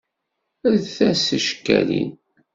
Rret-as 0.71 1.21
ticekkalin. 1.29 2.11